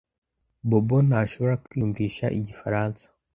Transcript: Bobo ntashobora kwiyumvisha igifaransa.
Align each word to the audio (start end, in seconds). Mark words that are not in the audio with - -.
Bobo 0.69 0.97
ntashobora 1.07 1.59
kwiyumvisha 1.63 2.25
igifaransa. 2.37 3.05